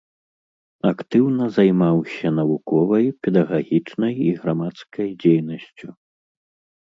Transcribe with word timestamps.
Актыўна 0.91 1.45
займаўся 1.57 2.27
навуковай, 2.39 3.05
педагагічнай 3.27 4.13
і 4.29 4.33
грамадскай 4.41 5.09
дзейнасцю. 5.25 5.87